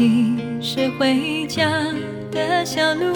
[0.00, 1.70] 气息是回家
[2.30, 3.12] 的小路，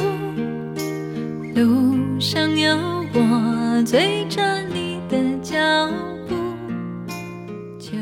[1.55, 2.77] 路上有
[3.15, 5.57] 我追着你的脚
[6.29, 6.35] 步，
[7.79, 7.95] 就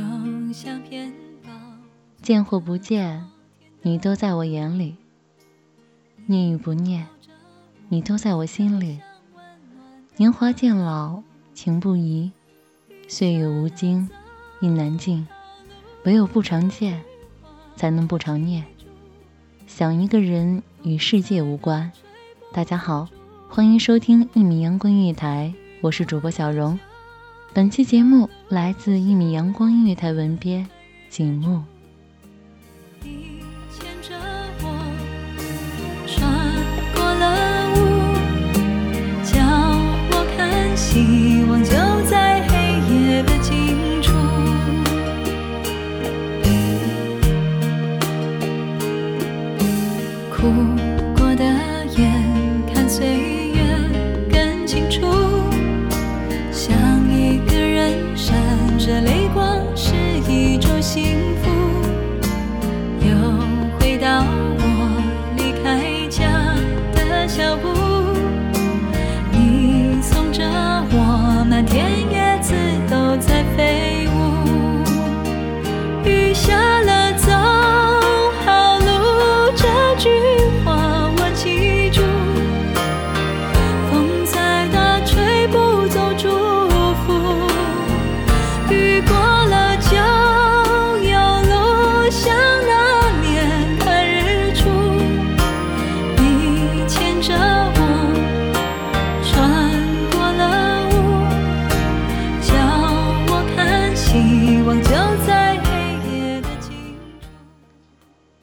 [0.52, 1.12] 像片
[1.44, 1.50] 保。
[2.22, 3.24] 见或不见，
[3.82, 4.96] 你都在我眼里；
[6.26, 7.06] 念与不念，
[7.88, 8.98] 你都在我心里。
[10.16, 11.22] 年华渐老，
[11.54, 12.32] 情不移，
[13.06, 14.10] 岁月无惊，
[14.60, 15.24] 意难尽。
[16.02, 17.00] 唯有不常见，
[17.82, 18.64] 才能不常念。
[19.66, 21.90] 想一个人与世界无关。
[22.52, 23.08] 大家好，
[23.48, 26.78] 欢迎收听一米阳光音乐台，我是主播小荣。
[27.52, 30.64] 本期节目来自一米阳光音乐台文编
[31.10, 31.71] 景木。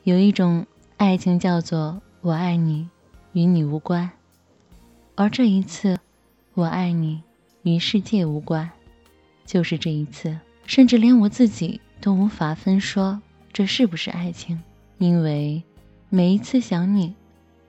[0.09, 0.65] 有一种
[0.97, 2.89] 爱情叫做“我爱你，
[3.33, 4.09] 与你无关”，
[5.13, 5.99] 而这一次，
[6.55, 7.21] 我爱你
[7.61, 8.67] 与世界无关。
[9.45, 13.21] 就是这一次，甚至连我自己都无法分说
[13.53, 14.59] 这是不是爱情，
[14.97, 15.61] 因为
[16.09, 17.13] 每一次想你，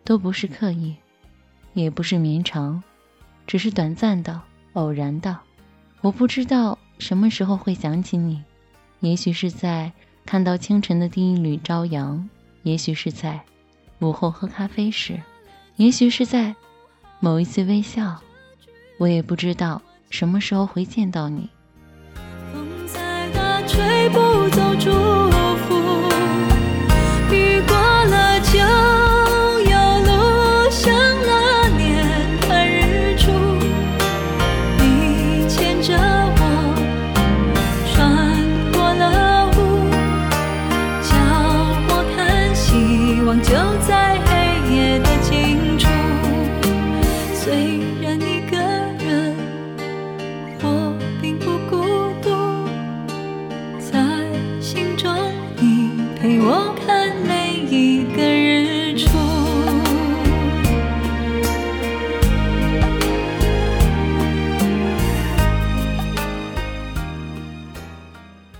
[0.02, 0.96] 都不是刻意，
[1.74, 2.82] 也不是绵长，
[3.46, 4.40] 只是短暂的、
[4.72, 5.38] 偶然的。
[6.00, 8.42] 我不知道什么时候会想起你，
[9.00, 9.92] 也许是在
[10.30, 12.30] 看到清晨的第一缕朝阳，
[12.62, 13.40] 也许是在
[13.98, 15.20] 午后喝咖啡时，
[15.74, 16.54] 也许是在
[17.18, 18.16] 某一次微笑。
[18.98, 21.50] 我也不知道什么时候会见到你。
[22.52, 24.76] 风再大，吹不走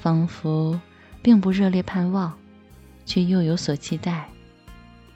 [0.00, 0.80] 仿佛
[1.22, 2.36] 并不热烈盼望，
[3.04, 4.28] 却又有所期待。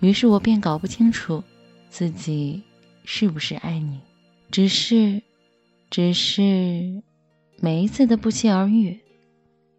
[0.00, 1.42] 于是我便搞不清楚
[1.88, 2.62] 自己
[3.04, 4.00] 是不是爱你，
[4.50, 5.22] 只是，
[5.88, 7.02] 只是
[7.60, 9.00] 每一次的不期而遇，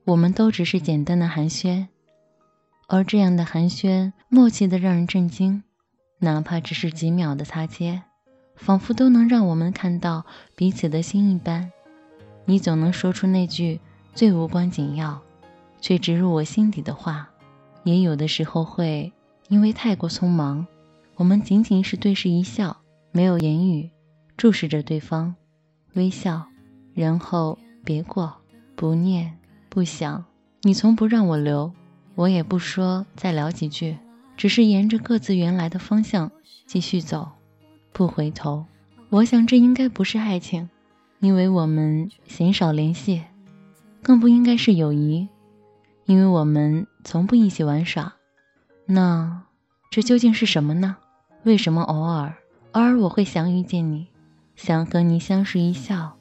[0.06, 1.88] 我们都只是简单的寒暄，
[2.88, 5.62] 而这样的寒暄默契的让人震惊，
[6.20, 8.02] 哪怕只是几秒的擦肩，
[8.56, 10.26] 仿佛都能让我们看到
[10.56, 11.72] 彼此的心一般。
[12.46, 13.80] 你总能说出那句
[14.16, 15.22] 最无关紧要，
[15.82, 17.30] 却直入我心底的话，
[17.84, 19.12] 也有的时候会。
[19.50, 20.66] 因为太过匆忙，
[21.16, 22.78] 我们仅仅是对视一笑，
[23.12, 23.92] 没有言语，
[24.38, 25.36] 注视着对方，
[25.94, 26.48] 微笑，
[26.96, 28.34] 然后别过，
[28.76, 29.38] 不念
[29.70, 30.26] 不想。
[30.64, 31.72] 你从不让我留，
[32.16, 33.98] 我也不说再聊几句，
[34.36, 36.32] 只是沿着各自原来的方向
[36.66, 37.34] 继续走，
[37.92, 38.66] 不回头。
[39.10, 40.68] 我想这应该不是爱情，
[41.20, 43.22] 因为我们鲜少联系，
[44.06, 45.30] 更不应该是友谊，
[46.06, 48.14] 因为我们从不一起玩耍。
[48.86, 49.46] 那，
[49.90, 50.98] 这究竟是什么呢？
[51.42, 52.36] 为什么偶尔，
[52.74, 54.06] 偶尔我会想遇见你，
[54.56, 56.18] 想和你相视一笑，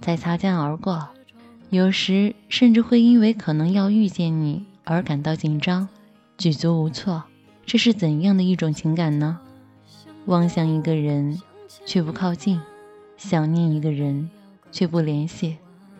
[0.00, 1.10] 再擦肩而过？
[1.68, 5.86] 有时甚至会因为可能要遇见你而感到紧张，
[6.38, 7.22] 举足无措。
[7.66, 9.38] 这是怎样的一种情感呢？
[10.24, 11.38] 望向一个人
[11.84, 12.58] 却不靠近，
[13.18, 14.30] 想念一个人
[14.72, 15.58] 却不联系，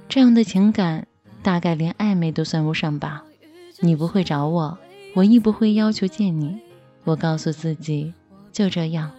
[0.08, 1.06] 这样的情感
[1.46, 3.22] 大概连暧昧都算不上吧？
[3.78, 4.76] 你不会找我。
[5.14, 6.58] 我亦不会要求见你，
[7.04, 8.12] 我告诉自己，
[8.50, 9.12] 就这样，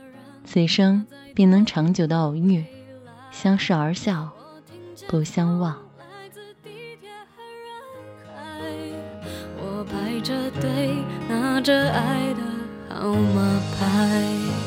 [0.43, 2.65] 此生便能长久的偶遇，
[3.31, 4.29] 相视而笑，
[5.07, 5.77] 不相忘。
[9.57, 10.97] 我排着队，
[11.29, 12.41] 拿着爱的
[12.93, 14.66] 号码牌。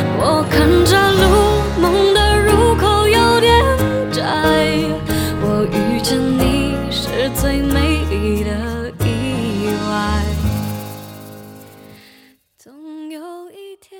[0.23, 3.49] 我看着路梦的入口有点
[4.11, 4.21] 窄。
[5.41, 10.23] 我遇见你是最美丽的意外。
[12.55, 13.99] 总有一天，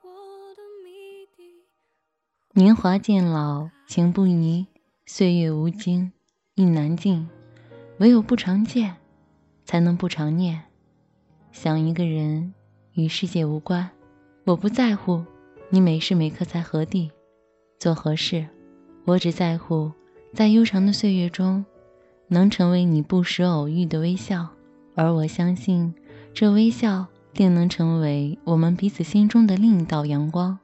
[0.00, 0.08] 我
[0.56, 1.66] 的谜底。
[2.54, 4.64] 年华渐老，情不移；
[5.04, 6.12] 岁月无惊，
[6.54, 7.28] 意难尽。
[7.98, 8.96] 唯有不常见，
[9.66, 10.62] 才能不常念。
[11.52, 12.54] 想一个人。
[12.94, 13.90] 与世界无关，
[14.46, 15.24] 我不在乎
[15.70, 17.10] 你每时每刻在何地，
[17.80, 18.46] 做何事，
[19.04, 19.90] 我只在乎
[20.32, 21.64] 在悠长的岁月中，
[22.28, 24.46] 能成为你不时偶遇的微笑，
[24.94, 25.92] 而我相信
[26.32, 30.56] 这微笑定能成为我们彼此心中的另一道阳光，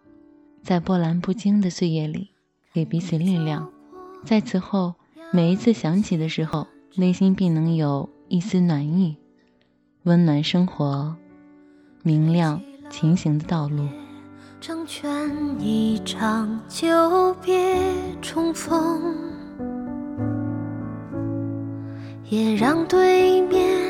[0.62, 2.30] 在波澜不惊的岁月里，
[2.72, 3.68] 给彼此力量，
[4.24, 4.94] 在此后
[5.32, 9.16] 每一次想起的时候，内心必能有一丝暖意，
[10.04, 11.16] 温暖生活。
[12.04, 13.88] 明亮前行的道路，
[14.60, 15.10] 成全
[15.58, 17.80] 一场久别
[18.20, 19.16] 重逢，
[22.28, 23.80] 也让对面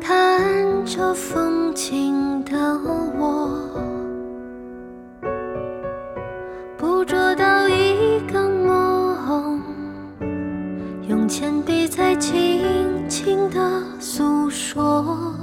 [0.00, 0.50] 看
[0.86, 2.56] 着风景的
[3.18, 3.70] 我，
[6.78, 9.62] 捕捉到一个梦，
[11.06, 15.34] 用铅笔在轻轻的诉说。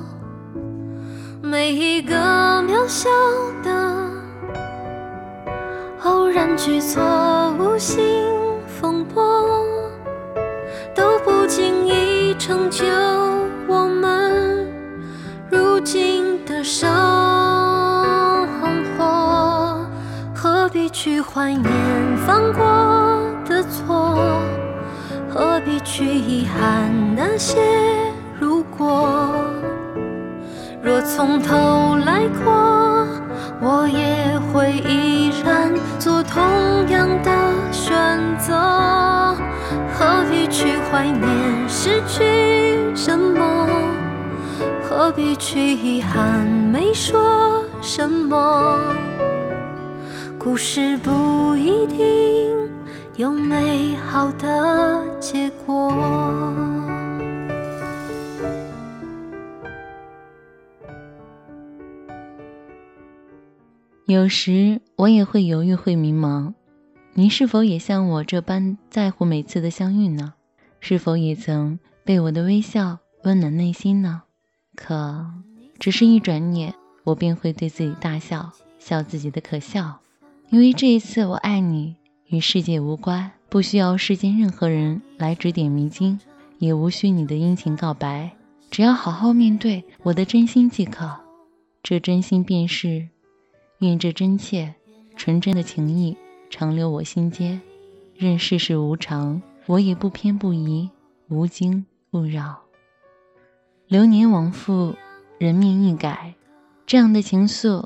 [1.43, 2.15] 每一个
[2.91, 3.10] 渺小
[3.63, 3.71] 的
[6.03, 7.01] 偶然举措，
[7.57, 8.27] 无心
[8.67, 9.24] 风波，
[10.93, 12.83] 都不经意成就
[13.65, 14.67] 我们
[15.50, 16.89] 如今的生
[18.98, 19.88] 活。
[20.36, 21.63] 何必去怀念
[22.27, 24.19] 犯过的错？
[25.29, 27.57] 何必去遗憾那些
[28.38, 29.38] 如果？
[30.83, 33.07] 若从头来过，
[33.61, 36.41] 我也会依然做同
[36.89, 37.31] 样的
[37.71, 37.93] 选
[38.39, 38.55] 择。
[39.93, 43.67] 何必去怀念失去什么？
[44.81, 48.79] 何必去遗憾没说什么？
[50.39, 52.51] 故事不一定
[53.17, 55.93] 有美好的结果。
[64.05, 66.53] 有时我也会犹豫，会迷茫。
[67.13, 70.34] 您是否也像我这般在乎每次的相遇呢？
[70.79, 74.24] 是否也曾被我的微笑温暖内心呢？
[74.75, 75.27] 可，
[75.77, 80.00] 只是一转眼，我便会对自己大笑，笑自己的可笑。
[80.50, 81.96] 因为这一次，我爱你
[82.27, 86.20] 与世界无关，不需要世间任何人来指点迷津，
[86.58, 88.31] 也无需你的殷勤告白，
[88.72, 91.20] 只要好好面对我的真心即可。
[91.84, 93.08] 这真心便是，
[93.81, 94.75] 愿这真切、
[95.15, 96.15] 纯真的情谊
[96.51, 97.59] 长留我心间。
[98.15, 100.88] 任世事无常，我也不偏不倚，
[101.29, 102.61] 无惊不扰。
[103.88, 104.93] 流年往复，
[105.39, 106.35] 人面易改，
[106.85, 107.85] 这样的情愫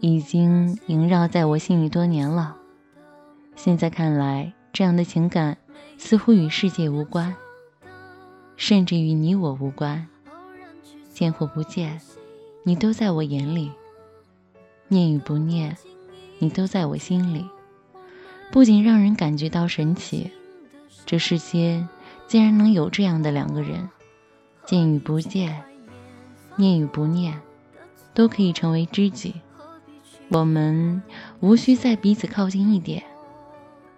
[0.00, 2.58] 已经萦绕在我心里多年了。
[3.56, 5.56] 现在看来，这样的情感
[5.96, 7.34] 似乎与世界无关，
[8.56, 10.06] 甚至与你我无关。
[11.14, 11.98] 见或不见，
[12.62, 13.70] 你都在我眼里；
[14.92, 15.76] 念与不念，
[16.40, 17.46] 你都在我心里。
[18.50, 20.32] 不仅让人感觉到神奇，
[21.06, 21.88] 这世间
[22.26, 23.88] 竟然能有这样的两个人。
[24.66, 25.62] 见与不见，
[26.56, 27.40] 念与不念，
[28.12, 29.36] 都可以成为知己。
[30.28, 31.00] 我们
[31.38, 33.04] 无需再彼此靠近一点，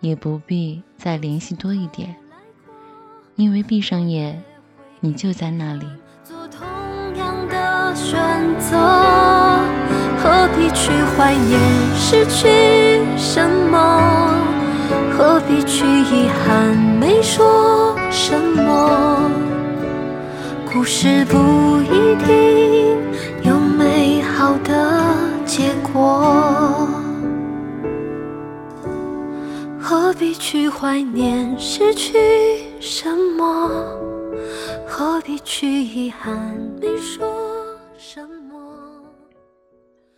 [0.00, 2.14] 也不必再联系多一点，
[3.36, 4.42] 因为闭上眼，
[5.00, 5.86] 你就在那里。
[6.22, 6.66] 做同
[7.16, 8.14] 样的选
[8.60, 9.01] 择，
[10.82, 11.60] 去怀念
[11.94, 14.34] 失去什么？
[15.16, 19.30] 何必去遗憾没说什么？
[20.72, 21.38] 故事不
[21.82, 22.98] 一定
[23.44, 25.04] 有美好的
[25.44, 26.88] 结果，
[29.80, 32.18] 何必去怀念失去
[32.80, 33.08] 什
[33.38, 33.70] 么？
[34.84, 36.34] 何必去遗憾
[36.80, 37.41] 没说？